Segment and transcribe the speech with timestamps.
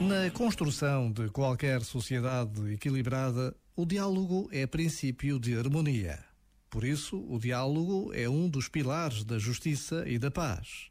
[0.00, 6.22] Na construção de qualquer sociedade equilibrada, o diálogo é princípio de harmonia.
[6.68, 10.90] Por isso, o diálogo é um dos pilares da justiça e da paz.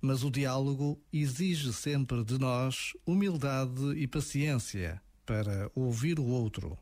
[0.00, 6.78] Mas o diálogo exige sempre de nós humildade e paciência para ouvir o outro.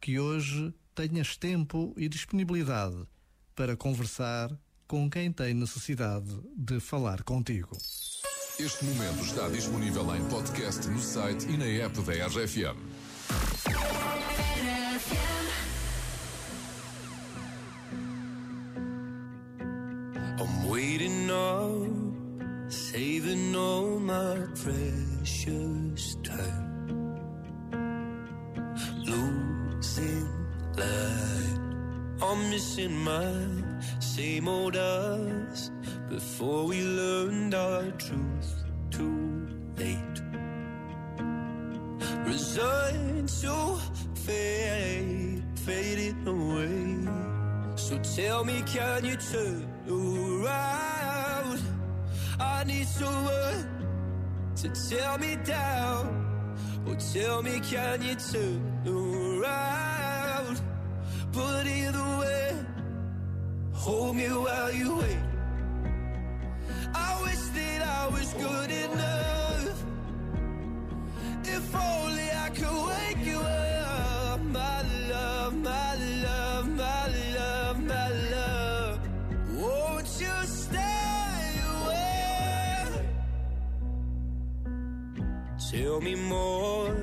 [0.00, 3.04] Que hoje tenhas tempo e disponibilidade
[3.56, 4.56] para conversar
[4.86, 7.76] com quem tem necessidade de falar contigo.
[8.62, 12.76] Este momento está disponível em podcast no site e na app da RFM.
[20.38, 27.16] I'm waiting up, saving all my precious time.
[29.06, 30.28] Losing
[30.76, 31.60] light,
[32.20, 35.70] I'm missing my same old us
[36.10, 39.46] before we learned our truth too
[39.78, 40.18] late.
[42.26, 43.78] Resigned to
[44.26, 47.76] fade, fading away.
[47.76, 51.60] So tell me, can you turn around?
[52.40, 53.64] I need someone
[54.56, 56.04] to tear me down.
[56.88, 60.60] Or tell me, can you turn around?
[61.32, 62.56] But either way,
[63.72, 65.29] hold me while you wait.
[85.70, 86.96] Tell me more,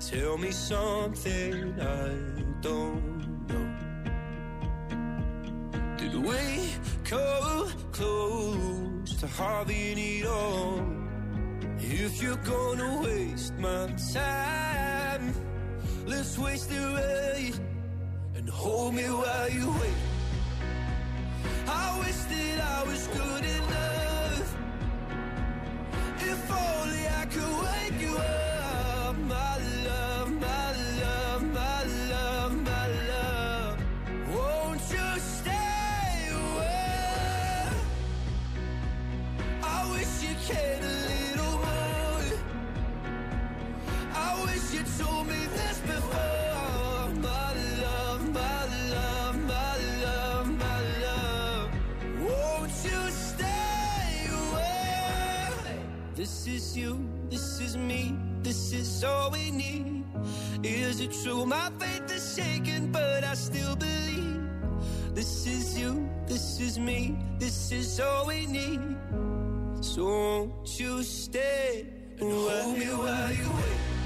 [0.00, 2.08] tell me something I
[2.62, 3.68] don't know.
[5.98, 6.70] Did we
[7.04, 10.80] come close to having it all?
[11.78, 15.34] If you're gonna waste my time,
[16.06, 17.60] let's waste it right
[18.34, 19.83] and hold me while you wait.
[56.94, 60.04] You, this is me, this is all we need.
[60.62, 61.46] Is it true?
[61.46, 64.42] My faith is shaken, but I still believe.
[65.14, 68.80] This is you, this is me, this is all we need.
[69.80, 71.86] So won't you stay
[72.20, 74.03] and hold me while you wait?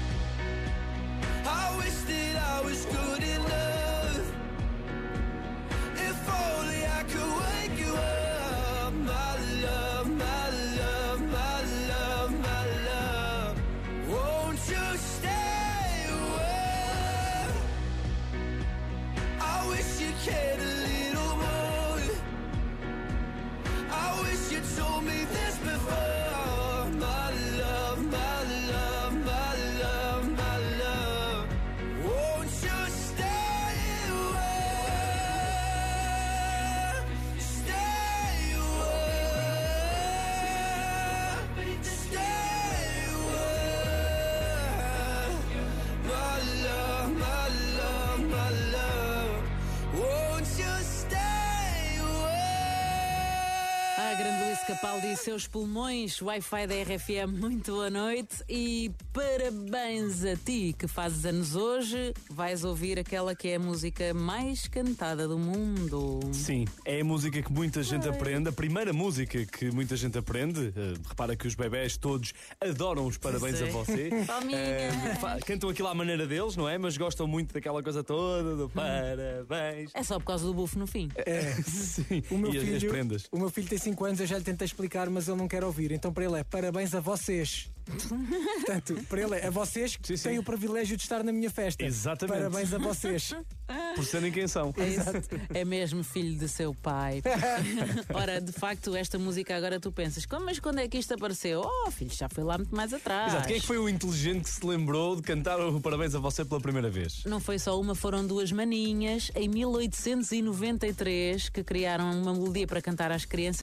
[54.81, 60.87] Capaldi e seus pulmões, Wi-Fi da RFM, muito boa noite e parabéns a ti que
[60.87, 62.13] fazes anos hoje.
[62.29, 66.21] Vais ouvir aquela que é a música mais cantada do mundo.
[66.31, 70.67] Sim, é a música que muita gente aprende, a primeira música que muita gente aprende.
[70.69, 73.71] Uh, repara que os bebés todos adoram os parabéns a Sim.
[73.71, 74.09] você.
[74.25, 74.59] Palminha.
[74.59, 76.77] Uh, cantam aquilo à maneira deles, não é?
[76.77, 79.91] Mas gostam muito daquela coisa toda do parabéns.
[79.93, 81.09] É só por causa do bufo no fim.
[81.17, 81.51] É.
[81.67, 83.27] Sim, O meu, e as- as filho, prendas.
[83.29, 85.63] o meu filho tem 5 anos, eu já lhe tentei explicar, mas ele não quer
[85.63, 85.91] ouvir.
[85.91, 87.69] Então para ele é parabéns a vocês.
[87.89, 90.29] Portanto, para ele é a vocês que Sim, sim.
[90.29, 91.83] têm o privilégio de estar na minha festa.
[91.83, 92.37] Exatamente.
[92.37, 93.33] Parabéns a vocês.
[93.95, 94.71] Por serem quem são.
[95.53, 95.61] É.
[95.61, 97.21] É mesmo filho de seu pai.
[98.13, 101.63] Ora, de facto, esta música agora tu pensas, "Como- mas quando é que isto apareceu?
[101.65, 103.33] Oh, filho, já foi lá muito mais atrás.
[103.33, 103.47] Exato.
[103.47, 106.45] Quem é que foi o inteligente que se lembrou de cantar o parabéns a você
[106.45, 107.23] pela primeira vez?
[107.25, 113.11] Não foi só uma, foram duas maninhas em 1893 que criaram uma melodia para cantar
[113.11, 113.57] às crianças.